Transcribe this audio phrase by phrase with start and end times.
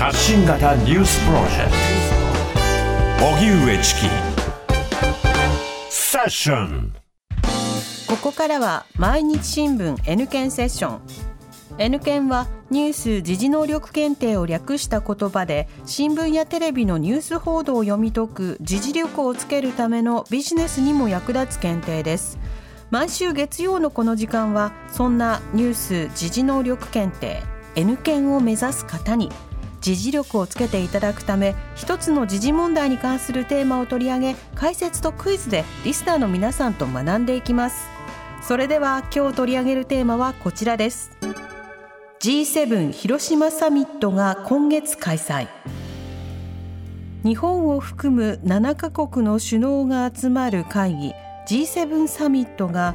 [0.00, 1.70] 発信型ニュースプロジェク
[3.18, 3.26] ト。
[3.26, 4.00] 荻上チキ。
[5.90, 6.94] セッション。
[8.08, 11.00] ここからは毎日新聞 N 検セッション。
[11.76, 22.38] N 検はニュース・時事能力検定を略した言葉で新聞やテレビのニュース報道を読み解く時事力をつけるためのビジネスにも役立つ検定です。
[22.90, 27.42] 毎週月曜のこの時間はそんなニュース・時事能力検定
[27.74, 29.30] N 検を目指す方に
[29.80, 37.88] 時事力をつけていただくため一つの時事問題に関するテーマを取り上げ解説とクイズでリスナーの皆さんと学んでいきます。
[38.42, 41.10] それでは今日取り上げるテーマはこちらです。
[42.20, 45.48] G7 広島サミットが今月開催。
[47.24, 51.12] 日本を含む7カ国の首脳が集まる会議
[51.46, 52.94] G7 サミットが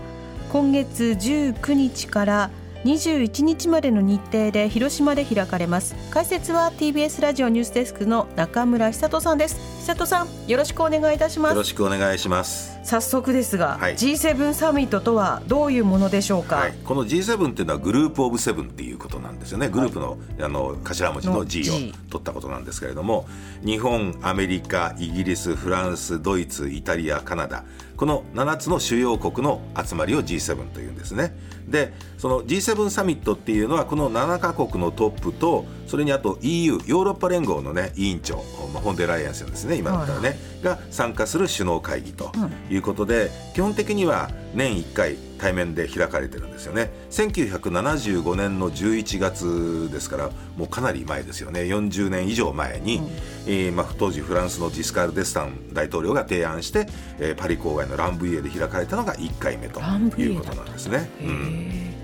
[0.52, 2.50] 今月19日から
[2.86, 5.96] 21日までの日程で広島で開かれます。
[6.12, 9.56] 解説は TBS ラジオニュースデスクの中村久人さんです。
[9.80, 11.52] 久人さんよろしくお願いいたします。
[11.54, 12.78] よろしくお願いします。
[12.84, 13.96] 早速ですが、はい。
[13.96, 19.68] G7 サミットとはどういうものでしょうか、はい、この G7 っていうのはグループオブセブンっていうことなんですよね。
[19.70, 21.74] グループの,、あの頭文字のの G を
[22.12, 23.28] 取ったことなんですけれども
[23.66, 27.64] 日本アメリカイギリスフランスドイツイタリアカナダ
[27.98, 31.36] この7つの主要国の集まりを G7 というんですね
[31.68, 38.38] でその G7 サミットっていうのはこの7カ国のトップとそれにあと EU ヨーロッパ連合のね委員長
[38.74, 42.32] まあフォンデライエンセンですね今だったらね、が参加する首脳会議と
[42.70, 46.92] いうことで、基本的には年1回対面で開かれてるんですよね。
[47.12, 51.62] 1975年の11月ですからもうかなり前ですよね。
[51.62, 53.02] 40年以上前に、
[53.46, 56.88] えーまあ、当時フランスのジスカール・デスタン大統領が提案して、
[57.20, 59.80] えーパリ郊外のランブイエで開かれたのが1回目と
[60.18, 61.10] いうことなんですね。
[61.22, 61.95] うん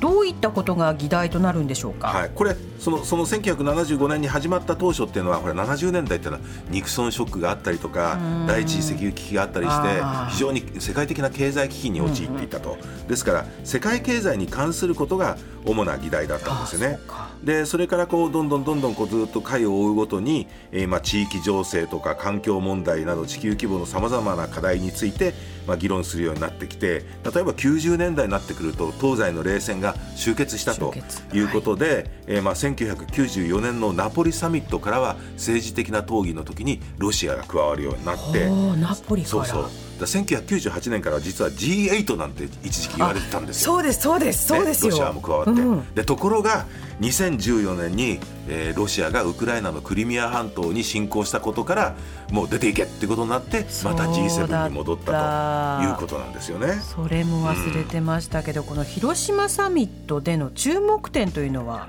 [0.00, 12.76] どういったことが議題となるんでしょうか、はい、これそのその1975年に始まった当初っていうのはこれ70年代っていうのはニクソンショックがあったりとか第一次石油危機があったりして非常に世界的な経済危機に陥っていたと、
[13.08, 16.98] ですから世界経済に関することが主な議題だったんですよね。
[17.44, 25.34] でそれからこうどんどんどんどんこうずっと回を追うごとに、えーまあ、地域情勢とか環境問題など地球規模のさまざまな課題について、
[25.66, 30.94] まあ、議論するようになってきて例えば90年代になってくると東西の冷戦が終結したと
[31.32, 38.48] いうことで、えーまあ、1994年のナポリサミットからは政治的な討議の時にロシアが加わるようになって。
[38.80, 39.64] ナポリそうそう
[39.98, 43.74] だから1998年からは実は G8 なんて一時期言われてたんですよ。
[43.74, 46.66] そうですそうですそうですロシアも加わって、うんでところが
[47.00, 51.96] 2014年に、えーロシアがウクライナのクリミア半島に侵攻したことから
[52.30, 54.12] もう出ていけってことになってまたそうだった。
[54.12, 56.74] G7 に戻ったということなんですよね。
[56.94, 61.86] それも忘れてましたけど、この広島サミットでの注目点というのは？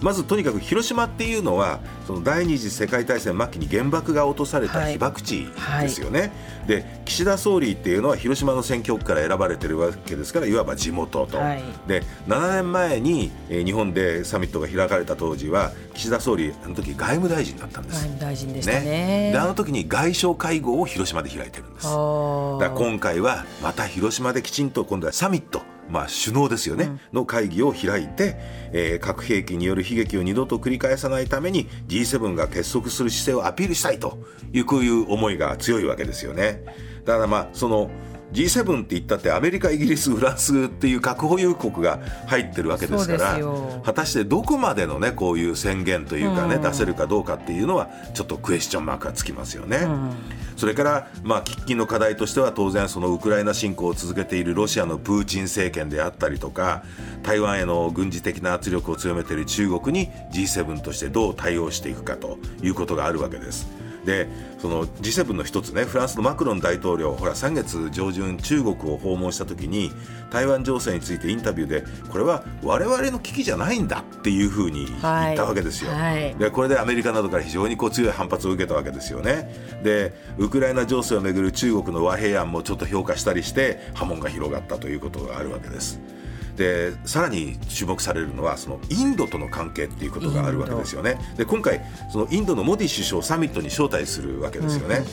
[0.00, 4.92] まずとにかく広島っていうのはその第二次世界大戦末期に原爆が落とされたはい。
[4.92, 5.48] 被爆地
[5.80, 6.32] ですよね、
[6.66, 11.62] で岸田総理っていうのは広島の選挙区から選ばれてるわけですからいわば地元と、はい。
[11.86, 17.96] で7年前に、えー日本でサミットが開かれた当時は岸田総理あの時外務大臣だったんです。
[17.96, 19.30] 外務大臣でしたね。
[19.32, 21.86] であの時に外相会合を広島で開いてるんです。
[21.86, 28.36] だから今回はまた広島できちんと今度はサミット、まあ、首脳ですよね、の会議を開いて、
[28.72, 34.18] えー核兵器による悲劇を二度と繰り返さないために G7 が結束する姿勢をアピールしたいと
[34.52, 36.64] いうこういう思いが強いわけですよね。
[37.04, 37.90] だからまあその
[38.32, 43.38] G7 って言ったってアメリカイギリスフランスっていう核保有国が入ってるわけですから
[43.84, 49.84] 果たしてどこまでのねこういう宣言というかね、うん出せるかどうかっていうのはちょっとクエスチョンマークがつきますよね。
[49.84, 50.10] ん
[50.56, 56.82] それから、まあ、喫緊の課題としては当然そのウクライナ侵攻を続けているロシアのプーチン政権であったりとか
[57.22, 63.68] 台湾への軍事的な圧力を強めている中国に G7 としてどう対応していくかということがあるわけです。
[64.04, 64.28] で
[64.58, 69.90] その G7 の一つねフランスのマクロン大統領ほら3月上旬中国を訪問した時に
[70.30, 75.00] 台湾情勢についてインタビューでこれは我々の危機じゃないんだっていうふうに言っ
[75.36, 75.90] たわけですよ。
[75.90, 79.52] はいはいでこれでアメリカなどから非常にこう強い反発を受けたわけですよね。
[79.82, 86.00] でウクライナ情勢をめぐる中国の和平案もちょっと評価したりして波紋が広がったということがあるわけです。
[86.58, 91.16] でさらに注目されるのはそのインドとの関係っていうことがあるわけですよね。
[91.36, 91.80] で今回
[92.12, 95.04] そのインドのモディ首相をサミットに招待するわけですよね。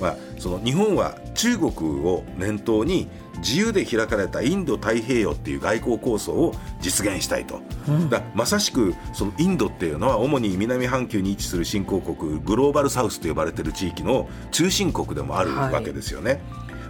[0.00, 3.08] まあ、その日本は中国を念頭に
[3.38, 7.60] 自由で開かれたインド太平洋っていう外交構想を実現したいと、
[8.08, 16.40] だまさしくそのインドっていうのは主に南半球に位置する新興国グローバルサウスと呼ばれている地域の中心国でもあるはいわけですよね。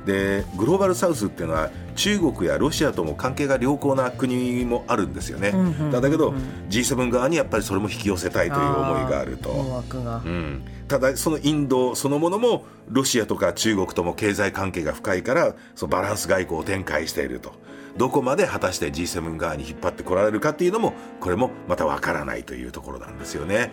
[0.06, 5.52] でグローバルサウスっていうのは中国やロシアとも関係が良好な国もあるんですよね、
[5.93, 6.35] だけど
[6.69, 9.50] G7 側にやっぱりそれも引き寄せたいという思いがあると。
[9.50, 10.62] うん。
[10.88, 17.52] ただそのインドそのものもロシアとか中国とも経済関係が深いからそのバランス外交を展開していると。
[17.97, 23.73] どこまで果たして G7 側に引っ張ってこられるかっていうのもこれもまたわからないというところなんですよね。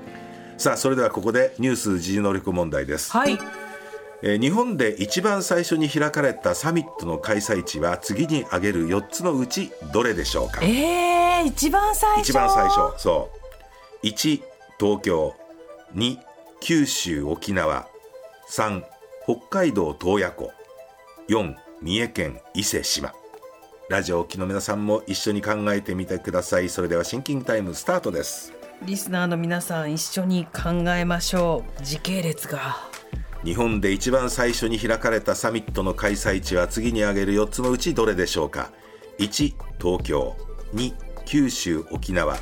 [0.58, 3.12] さあそれではここでニュース時事能力問題です。
[3.12, 3.40] はい
[4.24, 10.62] えー日本で一番最初に開かれたサミットの開催地は次に挙げる4つのうちどれでしょうか？
[10.64, 12.22] えー、一番最初？
[12.30, 13.02] 一番最初。
[13.02, 13.30] そ
[14.04, 14.06] う。
[14.06, 14.42] 1
[14.80, 15.36] 東京。
[15.96, 16.18] 2
[16.60, 17.88] 九州沖縄。
[18.50, 18.84] 3
[19.26, 20.52] 北海道洞爺湖。
[21.30, 23.14] 4三重県伊勢志摩。
[23.90, 26.70] ラジオをお聞きの皆さんも一緒に考えてみてください。
[26.70, 28.54] それではシンキングタイムスタートです。
[28.84, 31.84] リスナーの皆さん一緒に考えましょう。
[31.84, 32.78] 時系列が
[33.44, 38.72] 日本で一番最初に開かれたサミットの開催地は次に挙げる4つのうちどれでしょうか
[39.18, 40.36] ？1東京。
[40.76, 40.94] 2
[41.26, 42.38] 九州沖縄。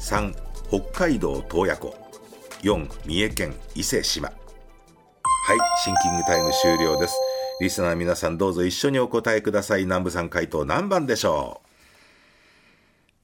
[0.00, 0.34] 3
[0.68, 1.94] 北海道洞爺湖。
[2.62, 4.28] 4三重県伊勢志摩。
[4.30, 7.14] はいシンキングタイム終了です。
[7.60, 9.82] リスナーの皆さんどうぞ一緒にお答えください。
[9.84, 11.62] 南部さん回答何番でしょ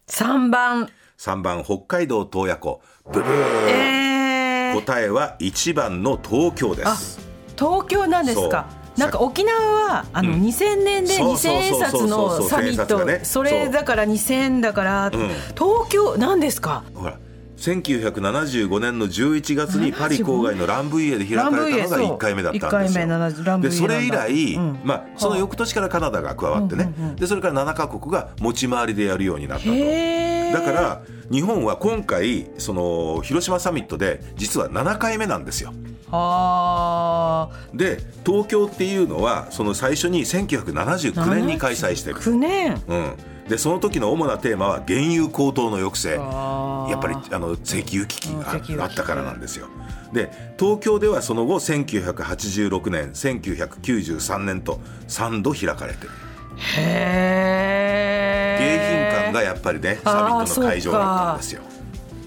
[0.09, 0.83] 3番。
[0.85, 0.89] う
[1.19, 2.81] 3番北海道洞爺湖。
[3.05, 3.69] ブブー。
[3.69, 4.00] えー、
[4.75, 7.19] 答えは1番の東京です。
[7.59, 8.67] 東京なんですか。
[8.97, 10.43] なんか沖縄はあのうん。
[10.43, 12.87] 2000年でそう2000そうそうそう円札のサミッ
[13.19, 13.25] ト。
[13.25, 16.85] それだから2000だから東京なんですか。
[16.95, 17.19] ほら
[17.61, 23.89] 1975年の11月にパリ郊外のランブイエで開かれたのがランブイエそう1回目だったんですよ。
[23.89, 29.71] でそれ以来、うんまあ、その翌年からカナダが加わってね、でそれから7カ国が持ち回りでやるようになったと。
[29.71, 35.73] だから日本は今回その広島サミットで実は7回目なんですよ。
[36.11, 42.17] はあで東京っていうのはその最初に1979年に開催してる。
[42.17, 43.13] 9年うん、
[43.51, 46.11] でその時の主なテーマは原油高騰の抑制。
[46.11, 48.29] やっぱりあの石油危機
[48.77, 49.67] があったからなんですよ。
[50.13, 56.11] で東京ではその後1986年1993年と3度開かれてる。
[56.79, 61.63] へ迎え賓館がやっぱりねサミットの会場だったんですよ。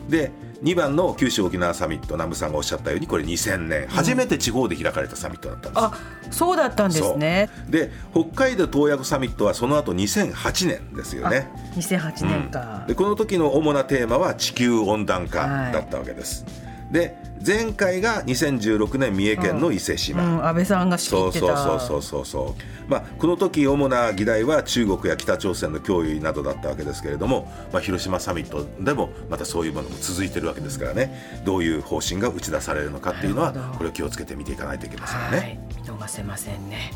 [0.09, 0.31] で
[0.63, 5.91] 2番の九州沖縄サミット南部さんがおっしゃったようにこれ2000年初めて地方で開かれたサミットだったんですよ。
[5.93, 5.97] あ
[6.31, 11.51] そうだったんですねで北海道洞爺湖サミットはその後2008年ですよね。
[11.75, 16.45] 2008年か、でこの時の主なテーマは地球温暖化だったわけです。
[16.93, 20.35] で前回が2016年三重県の伊勢志う摩。
[20.37, 21.57] ん、安倍さんが仕切そうってた。
[21.57, 31.41] そうそうそうそうそうまあこの時主な議題は中国や北朝鮮の脅威などだったわけですけれども、まあ、広島サミットでもまたそういうものも続いてるわけですからね。
[31.43, 35.59] どういう方針が打ち出されるのかっていうのはこれを気をつけて見ていかないといけませんよはね。
[35.73, 36.91] い、見逃せませんね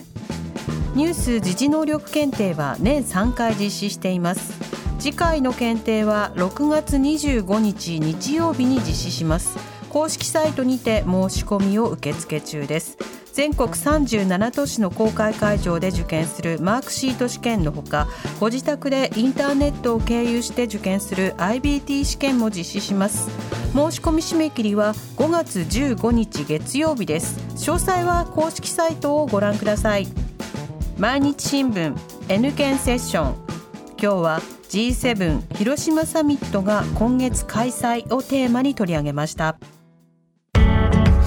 [0.95, 4.53] ニュース時事能力検定は年3回実施しています。
[4.97, 9.57] 次回の検定は6月25日日曜日に実施します。
[9.89, 12.97] 公式サイトにて申し込みを受付中です。
[13.35, 18.07] 全国37都市の公開会場で受験するマークシート試験のほか
[18.39, 23.29] ご自宅でインターネットを経由して受験する IBT 試験も実施します。
[23.73, 27.37] 申し込み締め切りは5月15日月曜日です。
[27.57, 30.07] 詳細は公式サイトをご覧ください。
[30.97, 31.93] 毎日新聞
[32.29, 33.35] N 検セッション。
[34.01, 39.57] 今日は G7 広島サミットが今月開催をテーマに取り上げました。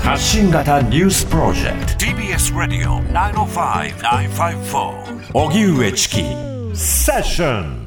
[0.09, 1.98] 発信型ニュースプロジェクト。
[2.39, 6.23] TBS ラディオ905-954おぎゅうえちき
[6.73, 7.78] セッション